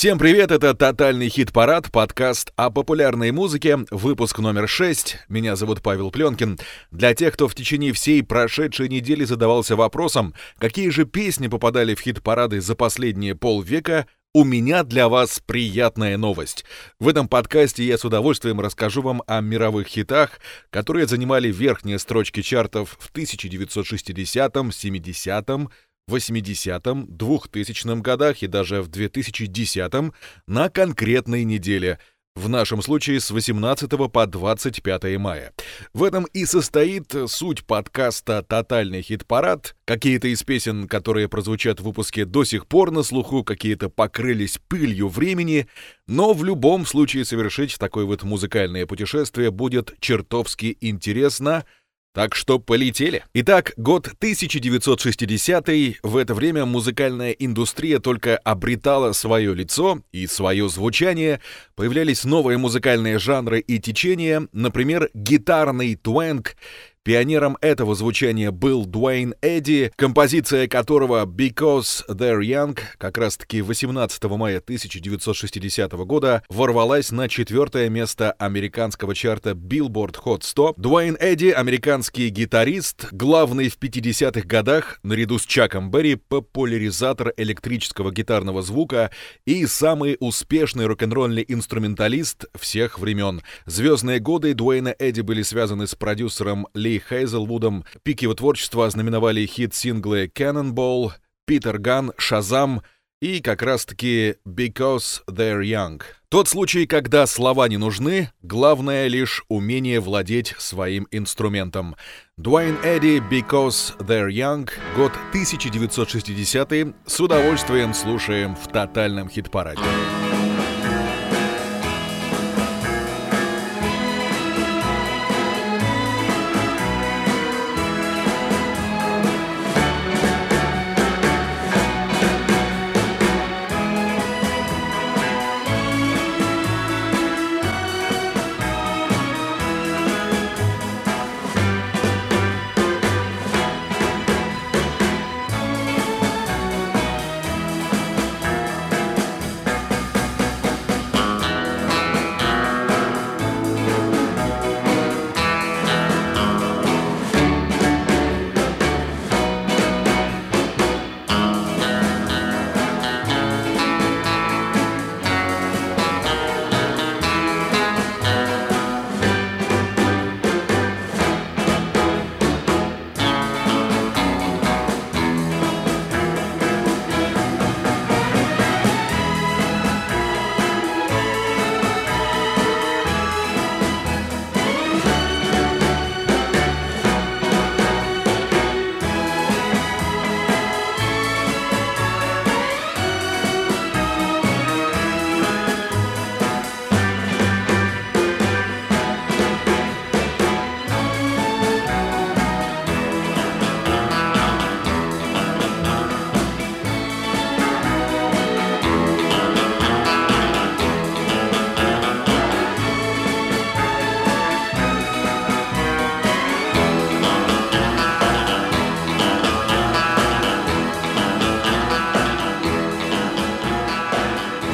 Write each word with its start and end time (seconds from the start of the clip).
Всем 0.00 0.18
привет, 0.18 0.50
это 0.50 0.72
«Тотальный 0.72 1.28
хит-парад», 1.28 1.92
подкаст 1.92 2.54
о 2.56 2.70
популярной 2.70 3.32
музыке, 3.32 3.80
выпуск 3.90 4.38
номер 4.38 4.66
6. 4.66 5.18
Меня 5.28 5.56
зовут 5.56 5.82
Павел 5.82 6.10
Пленкин. 6.10 6.58
Для 6.90 7.14
тех, 7.14 7.34
кто 7.34 7.48
в 7.48 7.54
течение 7.54 7.92
всей 7.92 8.22
прошедшей 8.22 8.88
недели 8.88 9.24
задавался 9.24 9.76
вопросом, 9.76 10.32
какие 10.56 10.88
же 10.88 11.04
песни 11.04 11.48
попадали 11.48 11.94
в 11.94 12.00
хит-парады 12.00 12.62
за 12.62 12.74
последние 12.76 13.34
полвека, 13.34 14.06
у 14.32 14.42
меня 14.42 14.84
для 14.84 15.10
вас 15.10 15.42
приятная 15.44 16.16
новость. 16.16 16.64
В 16.98 17.06
этом 17.06 17.28
подкасте 17.28 17.84
я 17.84 17.98
с 17.98 18.04
удовольствием 18.04 18.58
расскажу 18.58 19.02
вам 19.02 19.22
о 19.26 19.42
мировых 19.42 19.86
хитах, 19.88 20.40
которые 20.70 21.08
занимали 21.08 21.52
верхние 21.52 21.98
строчки 21.98 22.40
чартов 22.40 22.96
в 22.98 23.12
1960-м, 23.12 24.70
70-м, 24.70 25.68
80-м, 26.14 27.06
2000-м 27.06 28.02
годах 28.02 28.42
и 28.42 28.46
даже 28.46 28.82
в 28.82 28.88
2010-м 28.88 30.12
на 30.46 30.68
конкретной 30.68 31.44
неделе, 31.44 31.98
в 32.36 32.48
нашем 32.48 32.80
случае 32.80 33.20
с 33.20 33.30
18 33.30 33.90
по 34.10 34.26
25 34.26 35.18
мая. 35.18 35.52
В 35.92 36.04
этом 36.04 36.24
и 36.32 36.44
состоит 36.44 37.12
суть 37.26 37.64
подкаста 37.64 38.42
«Тотальный 38.42 39.02
хит-парад». 39.02 39.74
Какие-то 39.84 40.28
из 40.28 40.42
песен, 40.44 40.86
которые 40.86 41.28
прозвучат 41.28 41.80
в 41.80 41.84
выпуске 41.84 42.24
до 42.24 42.44
сих 42.44 42.66
пор 42.66 42.92
на 42.92 43.02
слуху, 43.02 43.42
какие-то 43.42 43.90
покрылись 43.90 44.60
пылью 44.68 45.08
времени, 45.08 45.66
но 46.06 46.32
в 46.32 46.44
любом 46.44 46.86
случае 46.86 47.24
совершить 47.24 47.76
такое 47.78 48.04
вот 48.04 48.22
музыкальное 48.22 48.86
путешествие 48.86 49.50
будет 49.50 49.94
чертовски 50.00 50.78
интересно— 50.80 51.64
так 52.12 52.34
что 52.34 52.58
полетели. 52.58 53.24
Итак, 53.34 53.72
год 53.76 54.08
1960 54.18 55.68
-й. 55.68 55.96
В 56.02 56.16
это 56.16 56.34
время 56.34 56.64
музыкальная 56.66 57.30
индустрия 57.30 58.00
только 58.00 58.36
обретала 58.36 59.12
свое 59.12 59.54
лицо 59.54 60.02
и 60.12 60.26
свое 60.26 60.68
звучание. 60.68 61.40
Появлялись 61.76 62.24
новые 62.24 62.58
музыкальные 62.58 63.18
жанры 63.18 63.60
и 63.60 63.78
течения, 63.78 64.48
например, 64.52 65.10
гитарный 65.14 65.94
твэнк 65.94 66.56
Пионером 67.02 67.56
этого 67.62 67.94
звучания 67.94 68.50
был 68.50 68.84
Дуэйн 68.84 69.34
Эдди, 69.40 69.90
композиция 69.96 70.68
которого 70.68 71.24
«Because 71.24 72.04
They're 72.10 72.42
Young» 72.42 72.78
как 72.98 73.16
раз-таки 73.16 73.62
18 73.62 74.22
мая 74.24 74.58
1960 74.58 75.92
года 75.92 76.42
ворвалась 76.50 77.10
на 77.10 77.26
четвертое 77.30 77.88
место 77.88 78.32
американского 78.32 79.14
чарта 79.14 79.52
Billboard 79.52 80.16
Hot 80.26 80.40
100. 80.42 80.74
Дуэйн 80.76 81.16
Эдди— 81.18 81.46
американский 81.56 82.28
гитарист, 82.28 83.08
главный 83.12 83.70
в 83.70 83.78
50-х 83.78 84.46
годах, 84.46 85.00
наряду 85.02 85.38
с 85.38 85.46
Чаком 85.46 85.90
Берри, 85.90 86.16
популяризатор 86.16 87.32
электрического 87.38 88.12
гитарного 88.12 88.60
звука 88.60 89.10
и 89.46 89.64
самый 89.64 90.18
успешный 90.20 90.84
рок-н-ролльный 90.84 91.46
инструменталист 91.48 92.44
всех 92.58 92.98
времен. 92.98 93.40
Звездные 93.64 94.18
годы 94.18 94.52
Дуэйна 94.52 94.94
Эдди 94.98 95.22
были 95.22 95.40
связаны 95.40 95.86
с 95.86 95.94
продюсером 95.94 96.66
Ли 96.74 96.89
Ли 96.90 97.02
Хейзелвудом. 97.08 97.84
Пик 98.02 98.22
его 98.22 98.34
творчества 98.34 98.86
ознаменовали 98.86 99.46
хит-синглы 99.46 100.30
«Cannonball», 100.34 101.12
«Питер 101.46 101.78
Ган», 101.78 102.12
«Шазам» 102.16 102.82
и 103.20 103.40
как 103.40 103.62
раз-таки 103.62 104.36
«Because 104.46 105.22
They're 105.28 105.62
Young». 105.62 106.02
Тот 106.28 106.48
случай, 106.48 106.86
когда 106.86 107.26
слова 107.26 107.68
не 107.68 107.76
нужны, 107.76 108.30
главное 108.42 109.08
лишь 109.08 109.44
умение 109.48 110.00
владеть 110.00 110.54
своим 110.58 111.06
инструментом. 111.10 111.96
Дуэйн 112.36 112.76
Эдди 112.82 113.22
«Because 113.30 113.96
They're 113.98 114.30
Young», 114.30 114.68
год 114.96 115.12
1960 115.30 116.94
с 117.06 117.20
удовольствием 117.20 117.94
слушаем 117.94 118.56
в 118.56 118.66
тотальном 118.68 119.28
хит-параде. 119.28 119.80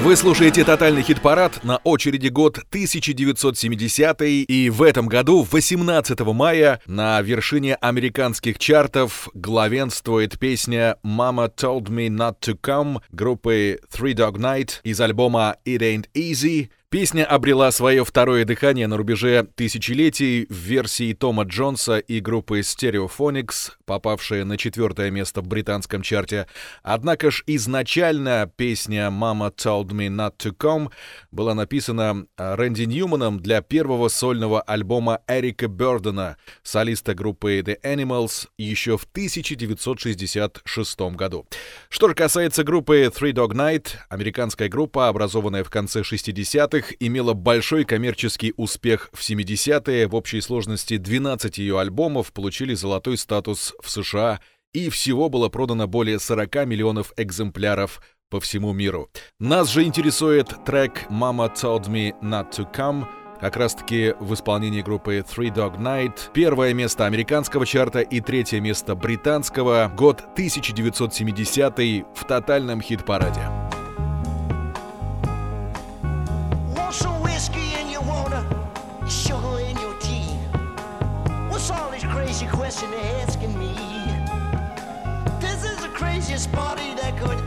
Вы 0.06 0.15
слушаете 0.15 0.62
«Тотальный 0.62 1.03
хит-парад» 1.03 1.65
на 1.65 1.78
очереди 1.78 2.28
год 2.28 2.59
1970 2.59 4.22
и 4.22 4.71
в 4.71 4.84
этом 4.84 5.09
году, 5.09 5.43
18 5.43 6.21
мая, 6.21 6.81
на 6.87 7.21
вершине 7.21 7.75
американских 7.75 8.61
чартов 8.61 9.28
главенствует 9.34 10.39
песня 10.39 10.97
«Mama 11.05 11.53
Told 11.53 11.89
Me 11.89 12.06
Not 12.06 12.37
To 12.43 12.56
Come» 12.56 13.03
группы 13.11 13.81
Three 13.93 14.15
Dog 14.15 14.37
Night 14.37 14.75
из 14.84 15.00
альбома 15.00 15.56
«It 15.65 15.81
Ain't 15.81 16.05
Easy», 16.15 16.69
Песня 16.97 17.27
обрела 17.27 17.71
свое 17.73 18.07
второе 18.07 18.47
дыхание 18.47 18.87
на 18.87 18.97
рубеже 18.97 19.47
тысячелетий 19.55 20.47
в 20.47 20.55
версии 20.55 21.12
Тома 21.12 21.43
Джонса 21.43 21.99
и 21.99 22.21
группы 22.21 22.61
Stereophonics, 22.61 23.73
попавшая 23.84 24.47
на 24.47 24.57
четвертое 24.57 25.11
место 25.11 25.43
в 25.43 25.47
британском 25.47 26.01
чарте. 26.01 26.47
Однако 26.83 27.31
ж 27.31 27.45
изначально 27.47 28.51
песня 28.57 29.09
«Mama 29.09 29.55
Told 29.55 29.89
Me 29.89 30.09
Not 30.09 30.39
To 30.39 30.57
Come» 30.57 30.91
была 31.31 31.53
написана 31.53 32.25
э, 32.39 32.54
Рэнди 32.54 32.84
Ньюманом 32.84 33.41
для 33.41 33.60
первого 33.60 34.09
сольного 34.09 34.63
альбома 34.63 35.21
Эрика 35.28 35.69
Бёрдена, 35.69 36.39
солиста 36.63 37.15
группы 37.15 37.59
The 37.59 37.78
Animals, 37.83 38.48
еще 38.57 38.97
в 38.97 39.04
1966 39.04 41.01
году. 41.15 41.47
Что 41.91 42.09
же 42.09 42.15
касается 42.15 42.65
группы 42.65 43.13
Three 43.15 43.34
Dog 43.34 43.51
Night, 43.51 43.89
американская 44.09 44.71
группа, 44.71 45.09
образованная 45.09 45.63
в 45.63 45.69
конце 45.69 46.01
60-х, 46.01 46.85
60-х 46.86 46.94
имела 47.00 47.33
большой 47.34 47.84
коммерческий 47.84 48.53
успех 48.56 49.10
в 49.12 49.21
70-е. 49.21 50.09
В 50.09 50.15
общей 50.15 50.41
сложности 50.41 50.97
12 50.97 51.59
ее 51.59 51.80
альбомов 51.80 52.33
получили 52.33 52.74
золотой 52.74 53.16
статус 53.16 53.74
в 53.83 53.91
США, 53.91 54.41
и 54.72 54.91
всего 54.91 55.28
было 55.28 55.48
продано 55.48 55.86
более 55.86 56.18
40 56.18 56.66
миллионов 56.66 57.12
экземпляров 57.16 58.00
по 58.30 58.41
всему 58.41 58.72
миру. 58.72 59.09
Нас 59.38 59.71
же 59.71 59.84
интересует 59.84 60.53
трек 60.65 61.06
«Mama 61.10 61.53
Told 61.54 61.88
Me 61.88 62.12
Not 62.22 62.53
To 62.53 62.66
Come», 62.72 63.06
как 63.41 63.56
раз-таки 63.56 64.15
в 64.18 64.33
исполнении 64.33 64.80
группы 64.80 65.18
Three 65.18 65.54
Dog 65.54 65.78
Night. 65.78 66.33
Первое 66.33 66.72
место 66.72 67.04
американского 67.04 67.66
чарта 67.66 68.00
и 68.00 68.21
третье 68.21 68.60
место 68.60 68.94
британского. 68.94 69.92
Год 69.94 70.21
1970 70.33 72.06
в 72.15 72.24
тотальном 72.27 72.80
хит-параде. 72.80 73.76
some 76.97 77.21
whiskey 77.21 77.75
and 77.75 77.91
you 77.91 78.01
wanna 78.01 78.43
sugar 79.07 79.60
in 79.60 79.77
your 79.77 79.95
tea. 79.98 80.31
What's 81.51 81.71
all 81.71 81.91
this 81.91 82.04
crazy 82.04 82.47
question 82.47 82.91
they're 82.91 83.22
asking 83.22 83.59
me? 83.59 83.75
This 85.39 85.63
is 85.65 85.77
the 85.83 85.89
craziest 85.89 86.51
party 86.53 86.95
that 86.95 87.19
could 87.19 87.46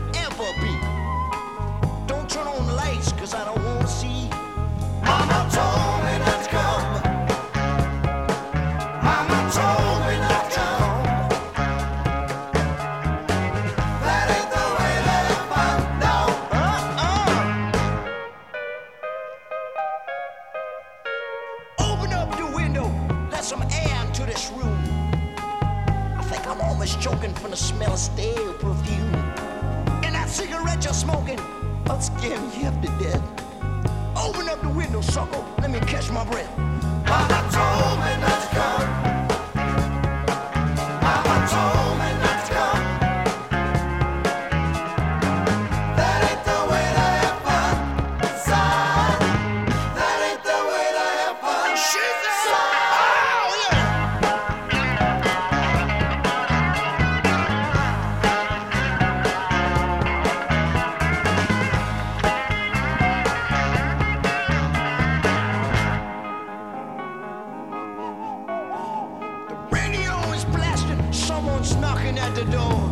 the 72.34 72.44
door. 72.44 72.90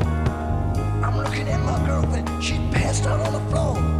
I'm 1.04 1.16
looking 1.16 1.48
at 1.48 1.60
my 1.60 1.86
girlfriend. 1.86 2.42
She 2.42 2.58
passed 2.70 3.06
out 3.06 3.20
on 3.20 3.32
the 3.32 3.50
floor. 3.50 3.97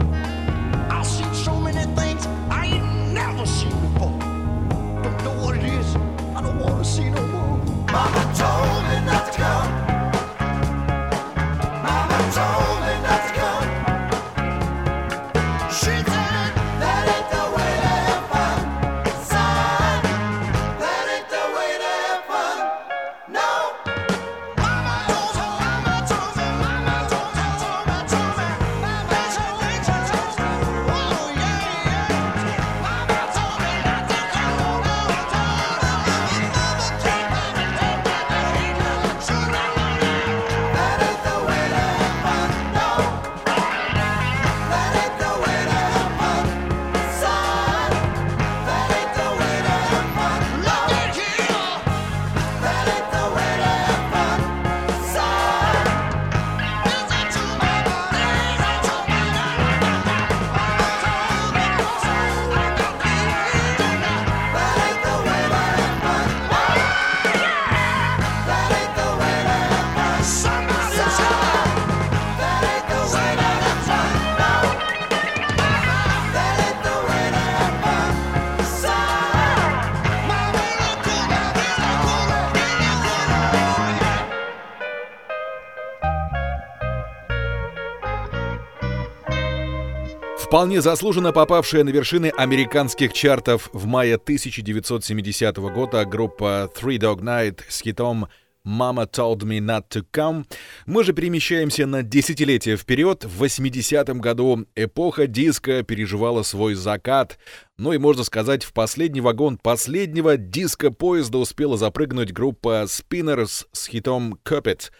Вполне 90.58 90.80
заслуженно 90.80 91.32
попавшая 91.32 91.84
на 91.84 91.90
вершины 91.90 92.32
американских 92.36 93.12
чартов 93.12 93.70
в 93.72 93.86
мае 93.86 94.16
1970 94.16 95.56
года 95.56 96.04
группа 96.04 96.68
Three 96.76 96.98
Dog 96.98 97.20
Night 97.20 97.60
с 97.68 97.80
хитом 97.80 98.26
«Mama 98.66 99.08
Told 99.08 99.42
Me 99.42 99.60
Not 99.60 99.84
To 99.90 100.04
Come». 100.12 100.46
Мы 100.84 101.04
же 101.04 101.12
перемещаемся 101.12 101.86
на 101.86 102.02
десятилетия 102.02 102.76
вперед. 102.76 103.24
В 103.24 103.44
80-м 103.44 104.20
году 104.20 104.66
эпоха 104.74 105.28
диска 105.28 105.84
переживала 105.84 106.42
свой 106.42 106.74
закат. 106.74 107.38
Ну 107.78 107.92
и, 107.92 107.98
можно 107.98 108.24
сказать, 108.24 108.64
в 108.64 108.72
последний 108.72 109.20
вагон 109.20 109.58
последнего 109.58 110.36
диска-поезда 110.36 111.38
успела 111.38 111.76
запрыгнуть 111.76 112.32
группа 112.32 112.82
Spinners 112.88 113.66
с 113.70 113.86
хитом 113.86 114.40
«Cup 114.44 114.90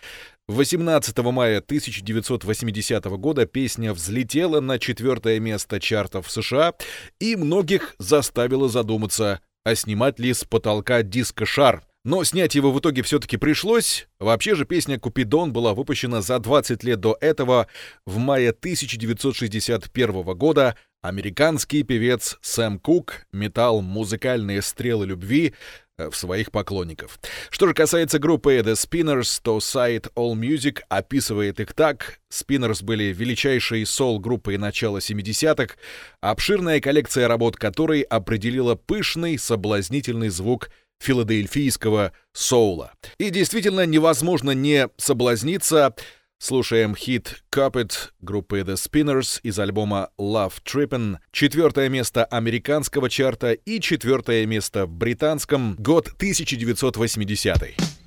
18 0.49 1.19
мая 1.19 1.59
1980 1.59 3.05
года 3.05 3.45
песня 3.45 3.93
взлетела 3.93 4.61
на 4.61 4.79
четвертое 4.79 5.41
место 5.41 5.79
чартов 5.79 6.31
США 6.31 6.73
и 7.21 7.37
многих 7.37 7.95
заставила 7.99 8.71
задуматься, 8.71 9.41
а 9.65 9.75
снимать 9.75 10.19
ли 10.19 10.33
с 10.33 10.45
потолка 10.45 11.03
диско-шар. 11.03 11.83
Но 12.03 12.25
снять 12.25 12.55
его 12.55 12.73
в 12.73 12.81
итоге 12.81 13.03
все-таки 13.03 13.37
пришлось. 13.37 14.09
Вообще 14.19 14.55
же 14.55 14.65
песня 14.65 14.99
«Купидон» 14.99 15.53
была 15.53 15.75
выпущена 15.75 16.23
за 16.23 16.39
20 16.39 16.83
лет 16.83 17.01
до 17.01 17.19
этого, 17.21 17.67
в 18.07 18.17
мае 18.17 18.51
1961 18.51 20.23
года. 20.35 20.77
Американский 21.03 21.83
певец 21.83 22.39
Сэм 22.41 22.79
Кук 22.79 23.27
метал 23.33 23.83
музыкальные 23.83 24.63
стрелы 24.63 25.05
любви 25.07 25.55
в 25.99 26.15
своих 26.15 26.53
поклонников. 26.53 27.19
Что 27.51 27.67
же 27.67 27.75
касается 27.75 28.19
группы 28.19 28.57
The 28.59 28.75
Spinners, 28.75 29.41
то 29.43 29.59
сайт 29.61 30.09
All 30.15 30.35
Music 30.35 30.81
описывает 30.89 31.61
их 31.61 31.75
так. 31.75 32.21
Spinners 32.33 32.85
были 32.85 33.13
величайшей 33.13 33.85
сол-группой 33.85 34.59
начала 34.59 34.99
70-х, 34.99 35.75
обширная 36.21 36.81
коллекция 36.81 37.27
работ 37.27 37.57
которой 37.57 38.03
определила 38.03 38.77
пышный, 38.77 39.39
соблазнительный 39.39 40.29
звук 40.29 40.71
филадельфийского 41.01 42.13
соула. 42.33 42.93
И 43.19 43.31
действительно 43.31 43.87
невозможно 43.87 44.51
не 44.53 44.89
соблазниться 44.97 45.95
Слушаем 46.41 46.95
хит 46.95 47.43
Cup 47.51 47.85
группы 48.21 48.61
The 48.61 48.75
Spinners 48.75 49.41
из 49.43 49.59
альбома 49.59 50.11
Love 50.21 50.53
Trippin', 50.65 51.17
четвертое 51.33 51.89
место 51.89 52.25
американского 52.25 53.11
чарта 53.11 53.55
и 53.55 53.81
четвертое 53.81 54.47
место 54.47 54.87
в 54.87 54.91
британском, 54.91 55.75
год 55.81 56.07
1980. 56.17 57.98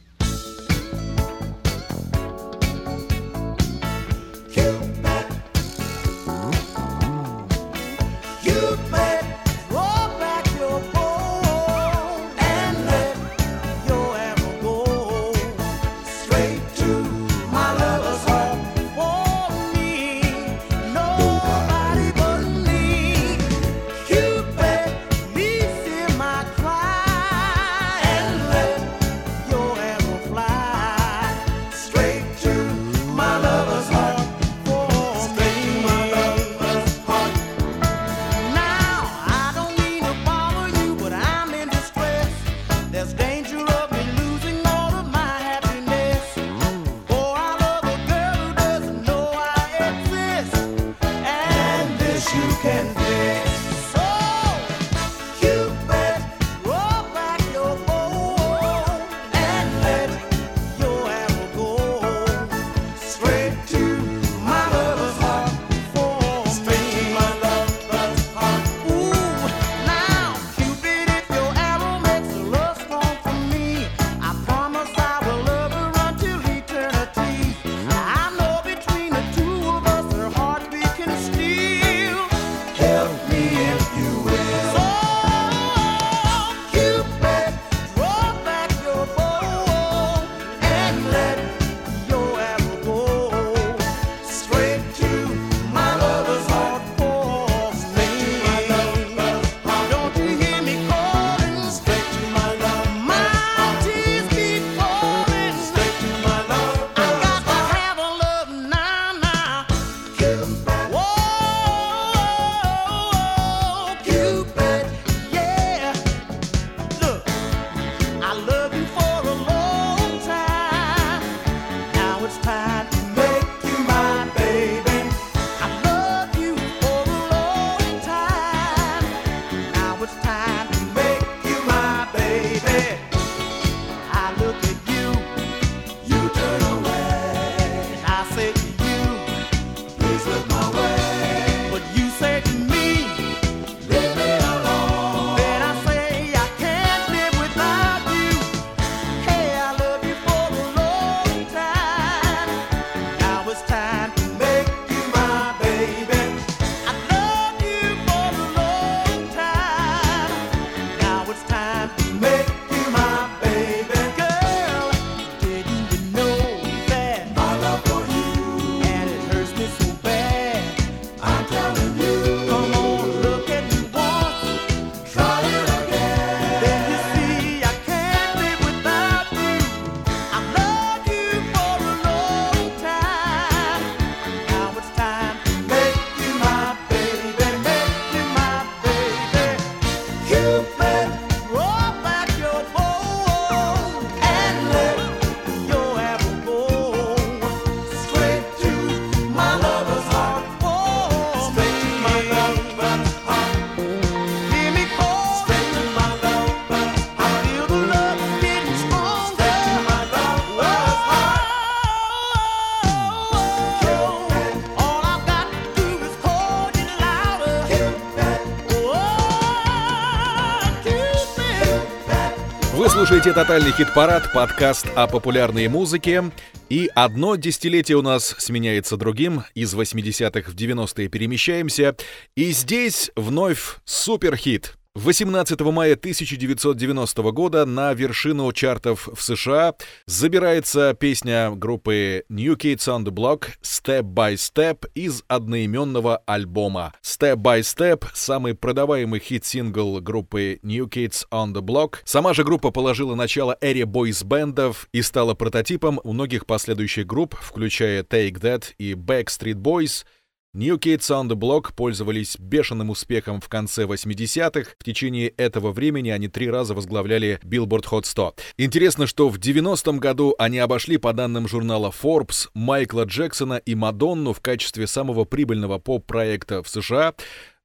Слушаете 223.21 223.39
«Тотальный 223.39 223.71
хит-парад», 223.71 224.33
подкаст 224.33 224.87
о 224.95 225.05
популярной 225.05 225.67
музыке. 225.67 226.31
И 226.69 226.89
одно 226.95 227.35
десятилетие 227.35 227.95
у 227.97 228.01
нас 228.01 228.33
сменяется 228.39 228.97
другим. 228.97 229.43
Из 229.53 229.75
80-х 229.75 230.49
в 230.49 230.55
90-е 230.55 231.07
перемещаемся. 231.07 231.95
И 232.35 232.51
здесь 232.51 233.11
вновь 233.15 233.77
суперхит. 233.85 234.75
18 234.93 235.61
мая 235.61 235.93
1990 235.93 237.31
года 237.31 237.65
на 237.65 237.93
вершину 237.93 238.51
чартов 238.51 239.07
в 239.07 239.21
США 239.21 239.73
забирается 240.05 240.93
песня 240.99 241.49
группы 241.51 242.25
New 242.29 242.57
Kids 242.57 242.87
on 242.89 243.05
the 243.05 243.09
Block 243.09 243.51
«Step 243.63 244.01
by 244.01 244.33
Step» 244.33 244.85
из 244.93 245.23
одноименного 245.29 246.17
альбома. 246.25 246.91
«Step 247.01 247.37
by 247.37 247.61
Step»— 247.61 248.05
самый 248.13 248.53
продаваемый 248.53 249.21
хит-сингл 249.21 250.01
группы 250.01 250.59
New 250.61 250.89
Kids 250.89 251.25
on 251.31 251.53
the 251.53 251.61
Block. 251.61 251.99
Сама 252.03 252.33
же 252.33 252.43
группа 252.43 252.71
положила 252.71 253.15
начало 253.15 253.55
эре 253.61 253.85
бойс-бендов 253.85 254.89
и 254.91 255.01
стала 255.01 255.35
прототипом 255.35 256.01
многих 256.03 256.45
последующих 256.45 257.07
групп, 257.07 257.37
включая 257.41 258.03
Take 258.03 258.41
That 258.41 258.65
и 258.77 258.91
Backstreet 258.91 259.55
Boys— 259.55 260.03
New 260.53 260.77
Kids 260.77 261.09
on 261.09 261.29
the 261.29 261.35
Block 261.35 261.73
пользовались 261.73 262.35
бешеным 262.37 262.89
успехом 262.89 263.39
в 263.39 263.47
конце 263.47 263.85
80-х. 263.85 264.71
В 264.77 264.83
течение 264.83 265.29
этого 265.29 265.71
времени 265.71 266.09
они 266.09 266.27
три 266.27 266.49
раза 266.49 266.73
возглавляли 266.73 267.39
Billboard 267.41 267.85
Hot 267.89 268.03
100. 268.03 268.35
Интересно, 268.57 269.07
что 269.07 269.29
в 269.29 269.37
90-м 269.37 269.99
году 269.99 270.35
они 270.37 270.59
обошли, 270.59 270.97
по 270.97 271.13
данным 271.13 271.47
журнала 271.47 271.89
Forbes, 271.89 272.49
Майкла 272.53 273.05
Джексона 273.05 273.61
и 273.65 273.75
Мадонну 273.75 274.33
в 274.33 274.41
качестве 274.41 274.87
самого 274.87 275.23
прибыльного 275.23 275.77
поп-проекта 275.77 276.61
в 276.61 276.67
США. 276.67 277.13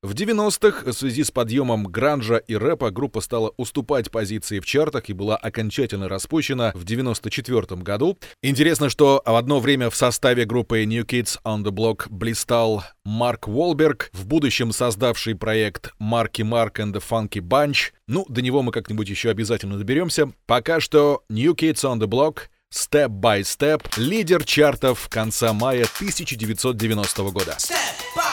В 0.07 0.13
90-х 0.13 0.89
в 0.89 0.93
связи 0.93 1.25
с 1.25 1.33
подъемом 1.33 1.89
гранжа 1.89 2.37
и 2.37 2.55
рэпа 2.55 2.93
группа 2.93 3.21
стала 3.21 3.53
уступать 3.57 4.13
позиции 4.13 4.61
в 4.61 4.65
чартах 4.65 5.09
и 5.09 5.13
была 5.13 5.37
окончательно 5.37 6.09
распущена 6.09 6.71
в 6.77 6.85
94 6.85 7.83
году. 7.83 8.17
Интересно, 8.41 8.89
что 8.89 9.21
в 9.27 9.35
одно 9.35 9.59
время 9.59 9.91
в 9.91 9.97
составе 9.97 10.45
группы 10.45 10.85
New 10.85 11.05
Kids 11.05 11.41
on 11.45 11.65
the 11.65 11.73
Block 11.73 12.07
блистал 12.09 12.85
Марк 13.05 13.49
Уолберг, 13.49 14.11
в 14.13 14.29
будущем 14.29 14.71
создавший 14.71 15.35
проект 15.35 15.93
Марки 15.99 16.43
Марк 16.43 16.79
and 16.79 16.93
the 16.93 17.03
Funky 17.03 17.41
Bunch. 17.41 17.91
Ну, 18.07 18.27
до 18.29 18.43
него 18.43 18.63
мы 18.63 18.71
как-нибудь 18.71 19.09
еще 19.09 19.31
обязательно 19.31 19.77
доберемся. 19.77 20.31
Пока 20.47 20.79
что 20.79 21.25
New 21.29 21.53
Kids 21.57 21.83
on 21.83 21.99
the 21.99 22.07
Block— 22.07 22.43
Step 22.73 23.09
by 23.09 23.41
Step, 23.41 23.83
лидер 23.97 24.45
чартов 24.45 25.09
конца 25.09 25.53
мая 25.53 25.87
1990 25.99 27.23
года. 27.31 27.57
Step 27.59 27.75
by 28.17 28.26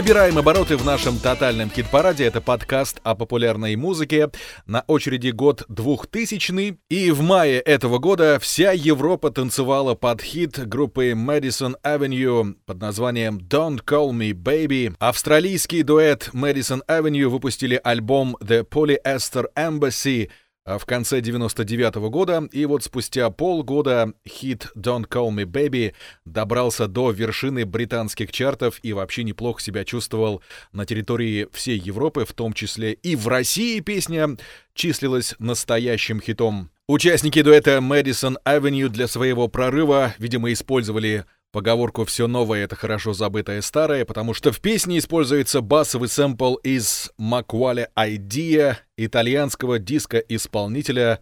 Набираем 0.00 0.38
обороты 0.38 0.78
в 0.78 0.84
нашем 0.86 1.18
тотальном 1.18 1.68
хит-параде. 1.70 2.24
Это 2.24 2.40
подкаст 2.40 3.00
о 3.02 3.14
популярной 3.14 3.76
музыке. 3.76 4.30
На 4.64 4.82
очереди 4.86 5.28
год 5.28 5.64
2000 5.68 6.78
И 6.88 7.10
в 7.10 7.20
мае 7.20 7.60
этого 7.60 7.98
года 7.98 8.38
вся 8.40 8.72
Европа 8.72 9.30
танцевала 9.30 9.94
под 9.94 10.22
хит 10.22 10.66
группы 10.66 11.10
Madison 11.10 11.74
Avenue 11.84 12.54
под 12.64 12.80
названием 12.80 13.40
Don't 13.46 13.84
Call 13.84 14.12
Me 14.12 14.32
Baby. 14.32 14.96
Австралийский 14.98 15.82
дуэт 15.82 16.30
Madison 16.32 16.80
Avenue 16.88 17.26
выпустили 17.26 17.78
альбом 17.84 18.38
The 18.40 18.66
Polyester 18.66 19.48
Embassy— 19.54 20.30
а 20.70 20.78
в 20.78 20.86
конце 20.86 21.20
99 21.20 21.96
-го 21.96 22.10
года, 22.10 22.48
и 22.52 22.64
вот 22.64 22.84
спустя 22.84 23.28
полгода 23.30 24.12
хит 24.26 24.68
«Don't 24.76 25.08
Call 25.08 25.30
Me 25.30 25.44
Baby» 25.44 25.94
добрался 26.24 26.86
до 26.86 27.10
вершины 27.10 27.66
британских 27.66 28.30
чартов 28.30 28.78
и 28.84 28.92
вообще 28.92 29.24
неплохо 29.24 29.60
себя 29.60 29.84
чувствовал 29.84 30.42
на 30.72 30.86
территории 30.86 31.48
всей 31.52 31.76
Европы, 31.76 32.24
в 32.24 32.32
том 32.34 32.52
числе 32.52 32.92
и 32.92 33.16
в 33.16 33.26
России 33.26 33.80
песня 33.80 34.36
числилась 34.72 35.34
настоящим 35.40 36.20
хитом. 36.20 36.70
Участники 36.86 37.42
дуэта 37.42 37.78
Madison 37.78 38.36
Avenue 38.44 38.88
для 38.88 39.08
своего 39.08 39.48
прорыва, 39.48 40.14
видимо, 40.18 40.52
использовали 40.52 41.24
Поговорку 41.52 42.04
«все 42.04 42.28
новое— 42.28 42.64
это 42.64 42.76
хорошо 42.76 43.12
забытое 43.12 43.60
старое», 43.60 44.04
потому 44.04 44.34
что 44.34 44.52
в 44.52 44.60
песне 44.60 44.98
используется 44.98 45.60
басовый 45.60 46.08
сэмпл 46.08 46.54
из 46.56 47.10
Маквале 47.18 47.88
Idea 47.98 48.76
итальянского 48.96 49.80
диска-исполнителя 49.80 51.18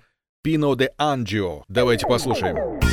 Pino 0.47 0.75
de 0.75 0.91
Angio. 0.99 1.63
Давайте 1.69 2.07
послушаем. 2.07 2.88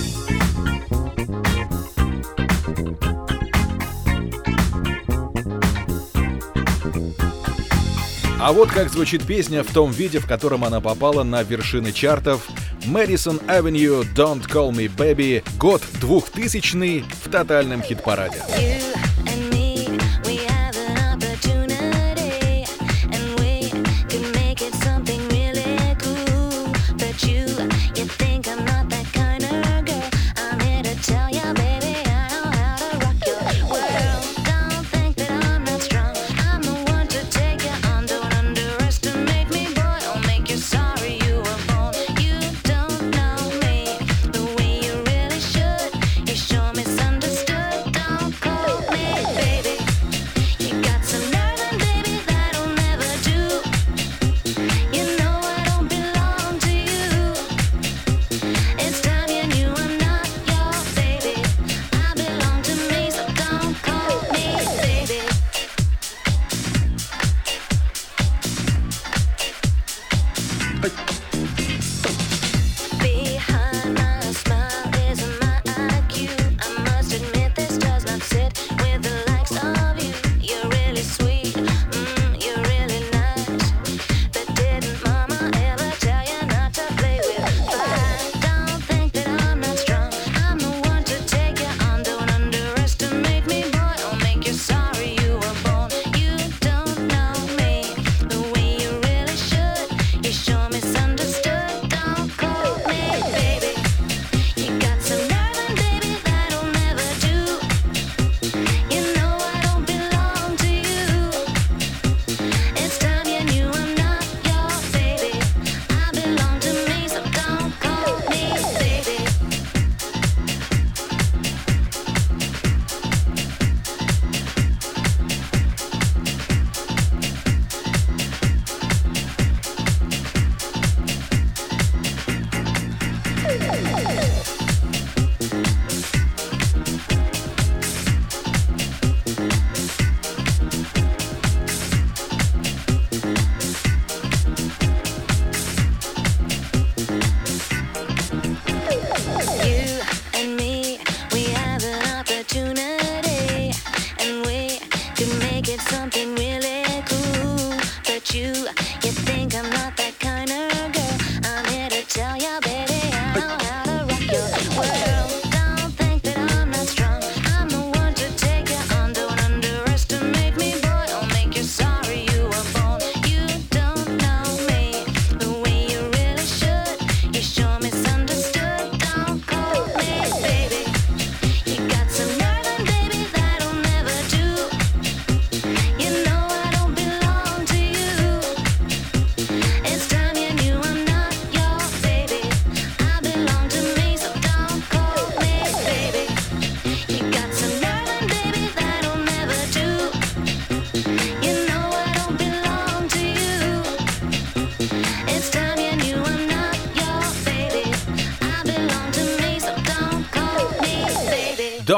А 8.46 8.54
вот 8.54 8.70
как 8.70 8.92
звучит 8.92 9.26
песня 9.26 9.64
в 9.64 9.74
том 9.74 9.90
виде, 9.90 10.20
в 10.20 10.28
котором 10.28 10.64
она 10.64 10.80
попала 10.80 11.24
на 11.24 11.42
вершины 11.42 11.92
чартов— 11.92 12.48
Madison 12.86 13.44
Avenue 13.48 14.06
Don't 14.14 14.48
Call 14.48 14.70
Me 14.70 14.88
Baby, 14.88 15.44
год 15.58 15.82
2000 16.00 17.04
в 17.24 17.32
тотальном 17.32 17.82
хит-параде. 17.82 18.44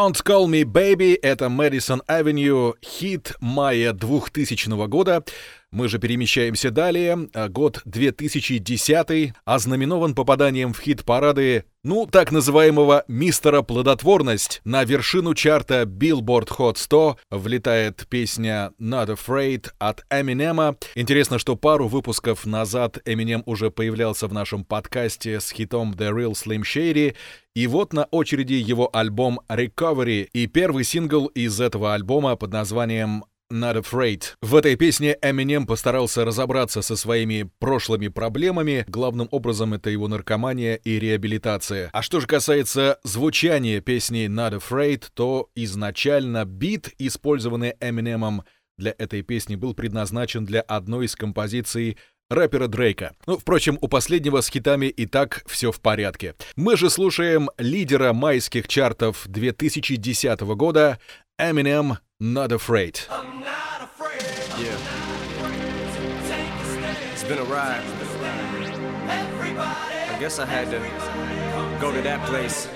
Don't 0.07 0.23
Call 0.23 0.47
Me 0.47 0.63
Baby— 0.63 1.19
это 1.21 1.47
Madison 1.47 1.99
Avenue, 2.07 2.75
хит 2.81 3.35
мая 3.41 3.91
2000 3.91 4.87
года. 4.87 5.21
Мы 5.77 5.89
же 5.89 5.99
перемещаемся 5.99 6.71
далее. 6.71 7.29
Год 7.49 7.83
2010 7.85 9.33
ознаменован 9.45 10.15
попаданием 10.15 10.73
в 10.73 10.79
хит-парады, 10.79 11.65
ну, 11.83 12.07
так 12.07 12.31
называемого 12.31 13.03
«Мистера 13.07 13.61
Плодотворность». 13.61 14.59
На 14.63 14.83
вершину 14.83 15.35
чарта 15.35 15.83
Billboard 15.83 16.47
Hot 16.57 16.77
100 16.77 17.17
влетает 17.29 18.07
песня 18.09 18.71
Not 18.81 19.15
Afraid 19.15 19.67
от 19.77 20.03
Eminem. 20.11 20.75
Интересно, 20.95 21.37
что 21.37 21.55
пару 21.55 21.87
выпусков 21.87 22.47
назад 22.47 22.97
Eminem 23.05 23.43
уже 23.45 23.69
появлялся 23.69 24.27
в 24.27 24.33
нашем 24.33 24.65
подкасте 24.65 25.39
с 25.39 25.51
хитом 25.51 25.93
The 25.93 26.09
Real 26.09 26.31
Slim 26.31 26.63
Shady, 26.63 27.15
и 27.55 27.67
вот 27.67 27.93
на 27.93 28.05
очереди 28.05 28.53
его 28.53 28.89
альбом 28.91 29.41
Recovery 29.47 30.27
и 30.33 30.47
первый 30.47 30.83
сингл 30.83 31.27
из 31.27 31.61
этого 31.61 31.93
альбома 31.93 32.35
под 32.35 32.51
названием 32.51 33.25
Not 33.51 33.81
Afraid. 33.81 34.23
В 34.41 34.55
этой 34.55 34.75
песне 34.75 35.17
Eminem 35.21 35.65
постарался 35.65 36.25
разобраться 36.25 36.81
со 36.81 36.95
своими 36.95 37.49
прошлыми 37.59 38.09
проблемами. 38.09 38.83
Главным 38.87 39.27
образом 39.31 39.73
это 39.73 39.89
его 39.89 40.07
наркомания 40.07 40.75
и 40.75 40.99
реабилитация. 40.99 41.89
А 41.93 42.01
что 42.01 42.19
же 42.19 42.27
касается 42.27 42.99
звучания 43.03 43.79
песни 43.79 44.27
Not 44.27 44.61
Afraid, 44.61 45.05
то 45.13 45.49
изначально 45.55 46.45
бит, 46.45 46.93
использованный 46.97 47.73
Eminem 47.79 48.41
для 48.77 48.93
этой 48.97 49.21
песни, 49.21 49.55
был 49.55 49.73
предназначен 49.73 50.45
для 50.45 50.61
одной 50.61 51.05
из 51.05 51.15
композиций 51.15 51.97
рэпера 52.29 52.67
Дрейка. 52.67 53.15
Ну, 53.25 53.37
впрочем, 53.37 53.77
у 53.81 53.87
последнего 53.87 54.41
с 54.41 54.49
хитами 54.49 54.87
и 54.87 55.05
так 55.05 55.43
все 55.47 55.71
в 55.71 55.79
порядке. 55.79 56.35
Мы 56.55 56.75
же 56.75 56.89
слушаем 56.89 57.49
лидера 57.57 58.13
майских 58.13 58.67
чартов 58.67 59.23
2010 59.27 60.41
года 60.41 60.99
Eminem 61.39 61.99
Not 62.19 62.51
Afraid. 62.51 63.01
I'm 63.11 63.41
not 63.41 63.83
afraid. 63.83 64.23
Yeah. 64.57 64.75
It's 67.13 67.23
been 67.23 67.37
a 67.37 67.43
ride. 67.43 67.83
I 70.09 70.17
guess 70.19 70.39
I 70.39 70.47
had 70.47 70.71
to 70.71 70.79
go 71.79 71.91
to 71.91 72.01
that 72.01 72.25
place 72.27 72.67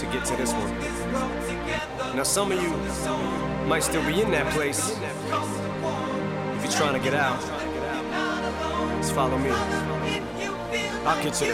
to 0.00 0.06
get 0.06 0.24
to 0.24 0.36
this 0.36 0.54
one. 0.54 0.74
Now, 2.16 2.22
some 2.22 2.50
of 2.52 2.62
you 2.62 2.70
might 3.66 3.82
still 3.82 4.02
be 4.06 4.22
in 4.22 4.30
that 4.30 4.50
place. 4.54 4.90
If 4.90 6.64
you're 6.64 6.72
trying 6.72 6.94
to 6.94 7.00
get 7.00 7.12
out, 7.12 7.38
just 9.02 9.12
follow 9.12 9.36
me. 9.36 9.50
I'll 11.06 11.22
get 11.22 11.38
you. 11.42 11.52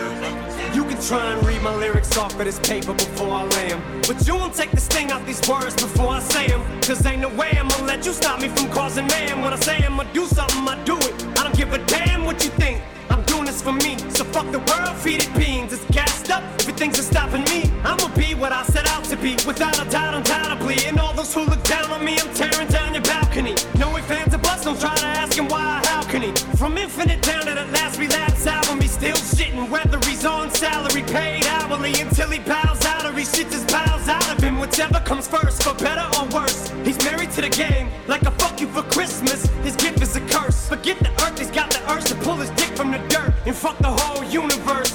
You 0.74 0.84
can 0.88 1.02
try 1.02 1.32
and 1.32 1.44
read 1.44 1.60
my 1.60 1.74
lyrics 1.74 2.16
off 2.16 2.38
of 2.38 2.44
this 2.44 2.60
paper 2.60 2.94
before 2.94 3.32
I 3.32 3.44
lay 3.56 3.68
them. 3.70 3.82
But 4.06 4.24
you 4.24 4.36
won't 4.36 4.54
take 4.54 4.70
the 4.70 4.80
sting 4.80 5.10
out 5.10 5.26
these 5.26 5.40
words 5.48 5.74
before 5.74 6.10
I 6.10 6.20
say 6.20 6.46
them. 6.46 6.62
Cause 6.82 7.04
ain't 7.04 7.22
no 7.22 7.28
way 7.30 7.50
I'm 7.58 7.66
gonna 7.66 7.84
let 7.84 8.06
you 8.06 8.12
stop 8.12 8.40
me 8.40 8.46
from 8.46 8.70
causing 8.70 9.08
man. 9.08 9.42
When 9.42 9.52
I 9.52 9.56
say 9.56 9.78
I'm 9.78 9.96
gonna 9.96 10.12
do 10.12 10.26
something, 10.26 10.68
I 10.68 10.80
do 10.84 10.96
it. 10.98 11.14
I 11.36 11.42
don't 11.42 11.56
give 11.56 11.72
a 11.72 11.78
damn 11.86 12.24
what 12.24 12.44
you 12.44 12.50
think. 12.50 12.80
I'm 13.10 13.24
doing 13.24 13.44
this 13.44 13.60
for 13.60 13.72
me. 13.72 13.98
So 14.10 14.22
fuck 14.22 14.50
the 14.52 14.60
world, 14.60 14.96
feed 14.98 15.24
it 15.24 15.34
beans. 15.36 15.72
It's 15.72 15.84
gassed 15.86 16.30
up. 16.30 16.44
Everything's 16.60 17.04
stopping 17.04 17.42
me. 17.44 17.72
I'ma 17.82 18.06
be 18.14 18.34
what 18.36 18.52
I 18.52 18.62
set 18.66 18.86
out 18.90 19.02
to 19.06 19.16
be. 19.16 19.32
Without 19.48 19.84
a 19.84 19.90
doubt, 19.90 20.14
undoubtedly. 20.14 20.86
And 20.86 21.00
all 21.00 21.12
those 21.12 21.34
who 21.34 21.44
look 21.44 21.62
down 21.64 21.90
on 21.90 22.04
me, 22.04 22.18
I'm 22.20 22.32
tearing 22.34 22.68
down 22.68 22.94
your 22.94 23.02
balcony. 23.02 23.56
No 23.78 23.96
ifs, 23.96 24.06
fans, 24.06 24.32
or 24.32 24.38
buts, 24.38 24.64
don't 24.64 24.78
try 24.78 24.94
to 24.94 25.06
ask 25.06 25.36
him 25.36 25.48
why, 25.48 25.82
he? 26.18 26.32
From 26.56 26.76
infinite 26.76 27.22
down 27.22 27.46
to 27.46 27.54
the 27.54 27.64
last 27.72 27.98
relapse 27.98 28.46
album, 28.46 28.80
he's 28.80 28.92
still 28.92 29.16
shitting. 29.16 29.70
Whether 29.70 29.98
he's 30.08 30.24
on 30.24 30.50
salary, 30.50 31.02
paid 31.02 31.46
hourly, 31.46 32.00
until 32.00 32.28
he 32.30 32.40
bows 32.40 32.84
out 32.84 33.04
or 33.06 33.12
he 33.12 33.24
shits 33.24 33.52
his 33.52 33.64
bowels 33.64 34.08
out 34.08 34.28
of 34.30 34.42
him. 34.42 34.58
Whichever 34.58 35.00
comes 35.00 35.28
first, 35.28 35.62
for 35.62 35.74
better 35.74 36.06
or 36.18 36.26
worse. 36.28 36.70
He's 36.84 36.98
married 37.04 37.30
to 37.32 37.42
the 37.42 37.48
game, 37.48 37.90
like 38.08 38.22
a 38.22 38.32
fuck 38.32 38.60
you 38.60 38.66
for 38.68 38.82
Christmas. 38.82 39.46
His 39.62 39.76
gift 39.76 40.02
is 40.02 40.16
a 40.16 40.20
curse. 40.28 40.68
Forget 40.68 40.98
the 40.98 41.10
earth, 41.22 41.38
he's 41.38 41.50
got 41.50 41.70
the 41.70 41.80
urge 41.92 42.04
to 42.06 42.14
pull 42.16 42.36
his 42.36 42.50
dick 42.50 42.76
from 42.76 42.90
the 42.90 42.98
dirt 43.08 43.32
and 43.46 43.54
fuck 43.54 43.78
the 43.78 43.90
whole 43.90 44.24
universe. 44.24 44.92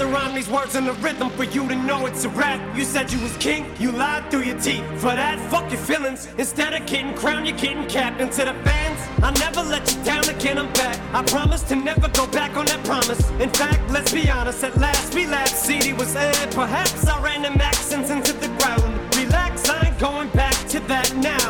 To 0.00 0.06
rhyme 0.06 0.34
these 0.34 0.48
words 0.48 0.76
in 0.76 0.86
the 0.86 0.94
rhythm 0.94 1.28
for 1.30 1.44
you 1.44 1.68
to 1.68 1.76
know 1.76 2.06
it's 2.06 2.24
a 2.24 2.28
rap. 2.30 2.58
You 2.74 2.84
said 2.84 3.12
you 3.12 3.20
was 3.20 3.36
king, 3.36 3.66
you 3.78 3.92
lied 3.92 4.30
through 4.30 4.44
your 4.44 4.58
teeth. 4.58 4.84
For 4.96 5.12
that, 5.14 5.38
fuck 5.50 5.70
your 5.70 5.80
feelings. 5.80 6.26
Instead 6.38 6.72
of 6.72 6.86
getting 6.86 7.14
crowned, 7.14 7.46
you're 7.46 7.56
getting. 7.58 7.84
And 8.20 8.32
to 8.32 8.44
the 8.44 8.54
fans, 8.64 9.00
I 9.22 9.30
never 9.38 9.62
let 9.62 9.84
you 9.94 10.02
down 10.02 10.26
again. 10.28 10.58
I'm 10.58 10.72
back. 10.72 10.98
I 11.12 11.22
promise 11.24 11.62
to 11.64 11.76
never 11.76 12.08
go 12.08 12.26
back 12.28 12.56
on 12.56 12.64
that 12.66 12.82
promise. 12.84 13.30
In 13.40 13.50
fact, 13.50 13.90
let's 13.90 14.12
be 14.12 14.30
honest. 14.30 14.64
At 14.64 14.76
last, 14.78 15.14
we 15.14 15.26
laughed. 15.26 15.56
CD 15.56 15.92
was 15.92 16.16
aired. 16.16 16.50
Perhaps 16.52 17.06
I 17.06 17.20
ran 17.22 17.42
them 17.42 17.60
accents 17.60 18.08
into 18.08 18.32
the 18.32 18.48
ground. 18.58 18.82
Relax, 19.16 19.68
I 19.68 19.88
ain't 19.88 19.98
going 19.98 20.30
back 20.30 20.56
to 20.68 20.80
that 20.80 21.14
now. 21.16 21.46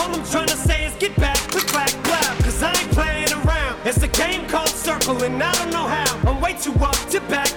All 0.00 0.14
I'm 0.14 0.24
trying 0.26 0.48
to 0.48 0.56
say 0.56 0.84
is 0.84 0.94
get 0.96 1.16
back, 1.16 1.38
click 1.48 1.72
back, 1.72 1.90
blah. 2.04 2.44
Cause 2.44 2.62
I 2.62 2.70
ain't 2.70 2.90
playing 2.92 3.32
around. 3.32 3.80
It's 3.86 4.02
a 4.02 4.08
game 4.08 4.46
called 4.48 4.68
Circle, 4.68 5.22
and 5.22 5.42
I 5.42 5.52
don't 5.54 5.70
know 5.70 5.86
how. 5.86 6.30
I'm 6.30 6.40
way 6.42 6.52
too 6.54 6.74
up 6.84 6.96
to 7.10 7.20
back 7.22 7.48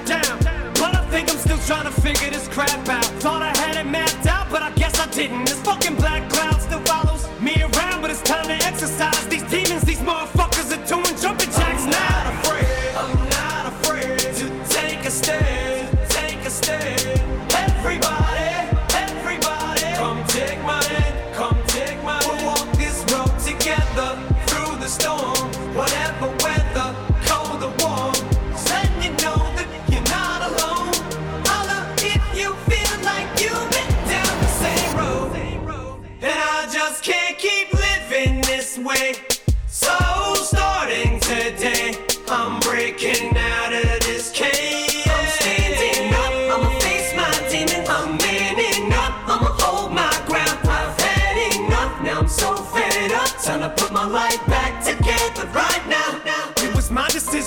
I'm 1.38 1.44
still 1.44 1.60
trying 1.68 1.86
to 1.86 2.02
figure 2.02 2.32
this 2.32 2.48
crap 2.48 2.90
out. 2.90 3.06
Thought 3.22 3.44
I 3.44 3.56
had 3.60 3.78
it 3.78 3.88
mapped 3.88 4.26
out, 4.26 4.50
but 4.50 4.64
I 4.64 4.72
guess 4.72 5.00
I 5.00 5.06
didn't. 5.12 5.46
This 5.46 5.62
fucking 5.62 5.96
black 5.98 6.28
cloud 6.32 6.60
still 6.60 6.80
follows 6.80 7.30
me 7.40 7.62
around, 7.62 8.02
but 8.02 8.10
it's 8.10 8.24
time 8.24 8.48
to 8.48 8.56
exercise 8.66 9.28
these 9.28 9.44
demons. 9.44 9.84
These 9.84 10.00
motherfuckers 10.00 10.74
are 10.74 10.84
doing 10.88 11.16
jumping 11.22 11.52
jacks 11.52 11.86
now. 11.86 11.94
I'm 12.26 12.34
not 12.34 12.44
afraid, 12.44 12.96
I'm 12.98 13.30
not 13.30 13.66
afraid 13.72 14.18
to 14.18 14.46
take 14.68 15.06
a 15.06 15.12
stand, 15.12 15.57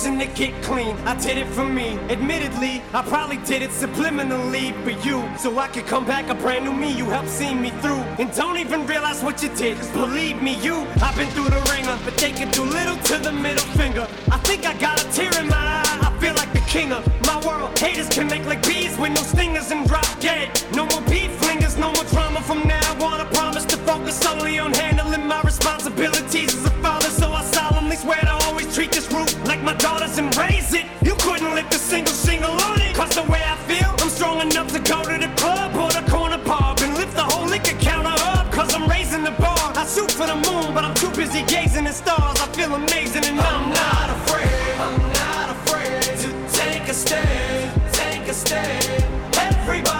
decision 0.00 0.18
to 0.18 0.26
get 0.34 0.62
clean. 0.62 0.96
I 1.04 1.14
did 1.14 1.36
it 1.36 1.46
for 1.48 1.64
me. 1.64 1.98
Admittedly, 2.08 2.82
I 2.94 3.02
probably 3.02 3.36
did 3.38 3.60
it 3.60 3.70
subliminally 3.70 4.72
for 4.82 4.92
you. 5.06 5.28
So 5.36 5.58
I 5.58 5.68
could 5.68 5.86
come 5.86 6.06
back 6.06 6.30
a 6.30 6.34
brand 6.34 6.64
new 6.64 6.72
me. 6.72 6.90
You 6.96 7.04
helped 7.04 7.28
see 7.28 7.54
me 7.54 7.68
through. 7.82 8.02
And 8.18 8.34
don't 8.34 8.56
even 8.56 8.86
realize 8.86 9.22
what 9.22 9.42
you 9.42 9.50
did. 9.56 9.76
Cause 9.76 9.90
believe 9.90 10.40
me, 10.42 10.54
you, 10.62 10.86
I've 11.02 11.16
been 11.16 11.28
through 11.30 11.50
the 11.50 11.60
ringer. 11.70 11.98
But 12.04 12.16
they 12.16 12.32
can 12.32 12.50
do 12.50 12.62
little 12.62 12.96
to 12.96 13.18
the 13.18 13.32
middle 13.32 13.64
finger. 13.76 14.08
I 14.30 14.38
think 14.38 14.64
I 14.64 14.72
got 14.78 15.04
a 15.04 15.06
tear 15.12 15.32
in 15.38 15.48
my 15.48 15.56
eye. 15.56 15.98
I 16.08 16.18
feel 16.18 16.34
like 16.34 16.52
the 16.54 16.64
king 16.74 16.92
of 16.92 17.04
my 17.26 17.38
world. 17.46 17.78
Haters 17.78 18.08
can 18.08 18.26
make 18.26 18.46
like 18.46 18.66
bees 18.66 18.96
with 18.96 19.10
no 19.10 19.22
stingers 19.22 19.70
and 19.70 19.86
drop 19.86 20.08
dead. 20.18 20.48
No 20.74 20.86
more 20.86 21.02
beef 21.10 21.30
flingers, 21.42 21.78
no 21.78 21.92
more 21.92 22.04
drama 22.04 22.40
from 22.40 22.66
now 22.66 23.04
on. 23.04 23.20
I 23.20 23.26
promise 23.34 23.66
to 23.66 23.76
focus 23.76 24.18
solely 24.18 24.58
on 24.58 24.72
handling 24.72 25.26
my 25.26 25.42
responsibilities 25.42 26.54
as 26.54 26.64
a 26.64 26.70
father. 26.82 27.10
So 27.10 27.30
I 27.32 27.44
solemnly 27.44 27.96
swear 27.96 28.20
to 28.20 28.39
treat 28.72 28.92
this 28.92 29.11
roof 29.12 29.33
like 29.46 29.62
my 29.62 29.74
daughters 29.74 30.18
and 30.18 30.35
raise 30.37 30.72
it. 30.74 30.85
You 31.02 31.14
couldn't 31.16 31.54
lift 31.54 31.74
a 31.74 31.78
single 31.78 32.12
single 32.12 32.50
on 32.50 32.80
it. 32.80 32.94
Cause 32.94 33.14
the 33.14 33.22
way 33.22 33.42
I 33.44 33.56
feel, 33.66 33.90
I'm 33.98 34.11
strong 34.11 34.40
enough 34.40 34.68
to 34.72 34.78
go 34.78 35.02
to 35.02 35.18
the 35.18 35.33
club 35.37 35.74
or 35.74 35.90
the 35.90 36.09
corner 36.11 36.38
pub 36.38 36.78
and 36.80 36.94
lift 36.94 37.14
the 37.14 37.24
whole 37.24 37.46
liquor 37.48 37.76
counter 37.78 38.14
up. 38.35 38.50
Cause 38.52 38.74
I'm 38.74 38.88
raising 38.88 39.24
the 39.24 39.33
bar. 39.33 39.72
I 39.74 39.85
shoot 39.87 40.11
for 40.11 40.26
the 40.26 40.37
moon, 40.37 40.72
but 40.74 40.85
I'm 40.85 40.94
too 40.94 41.11
busy 41.11 41.42
gazing 41.44 41.87
at 41.87 41.94
stars. 41.94 42.40
I 42.40 42.46
feel 42.52 42.72
amazing 42.74 43.24
and 43.24 43.40
I'm 43.40 43.70
not 43.70 44.11
afraid. 44.16 44.74
I'm 44.78 44.98
not 45.20 45.50
afraid 45.56 46.02
to 46.22 46.28
take 46.54 46.88
a 46.88 46.94
stand, 46.94 47.92
take 47.92 48.28
a 48.28 48.35
stand. 48.35 49.04
Everybody, 49.37 49.99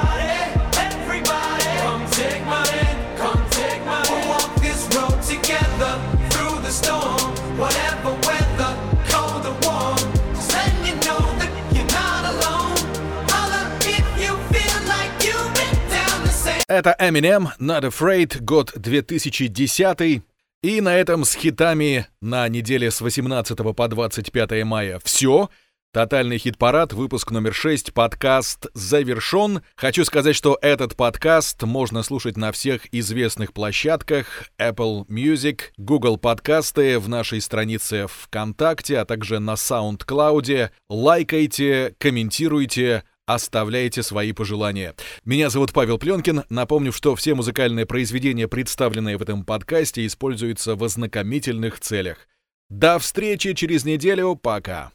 Это 16.81 16.97
Eminem, 16.99 17.49
Not 17.59 17.83
Afraid, 17.83 18.41
год 18.41 18.73
2010. 18.75 20.23
И 20.63 20.81
на 20.81 20.97
этом 20.97 21.27
с 21.27 21.35
хитами 21.35 22.07
на 22.23 22.49
неделе 22.49 22.91
с 22.91 23.03
18 23.03 23.59
по 23.77 23.87
25 23.87 24.65
мая 24.65 24.99
все. 25.05 25.51
Тотальный 25.93 26.39
хит-парад, 26.39 26.95
выпуск 26.95 27.33
номер 27.33 27.53
6, 27.53 27.93
подкаст 27.93 28.69
завершен. 28.73 29.61
Хочу 29.77 30.07
сказать, 30.07 30.35
что 30.35 30.57
этот 30.63 30.97
подкаст 30.97 31.63
можно 31.65 32.03
слушать 32.03 32.39
на 32.39 32.51
всех 32.51 32.83
известных 32.95 33.53
площадках 33.53 34.45
Apple 34.59 35.05
Music, 35.09 35.61
Google 35.77 36.17
подкасты, 36.17 36.99
в 36.99 37.11
нашей 37.11 37.43
странице 37.43 38.07
ВКонтакте, 38.07 39.01
а 39.01 39.05
также 39.05 39.39
на 39.39 39.53
SoundCloud. 39.53 40.71
Лайкайте, 40.89 41.95
комментируйте, 41.99 43.05
оставляйте 43.27 44.03
свои 44.03 44.33
пожелания. 44.33 44.95
Меня 45.25 45.51
зовут 45.51 45.73
Павел 45.73 45.99
Пленкин. 45.99 46.45
Напомню, 46.49 46.93
что 46.93 47.15
все 47.17 47.35
музыкальные 47.35 47.87
произведения, 47.87 48.49
представленные 48.49 49.17
в 49.17 49.23
этом 49.23 49.45
подкасте, 49.45 50.07
используются 50.07 50.77
в 50.77 50.85
ознакомительных 50.85 51.81
целях. 51.81 52.29
До 52.69 52.99
встречи 52.99 53.53
через 53.55 53.85
неделю. 53.85 54.37
Пока. 54.37 54.93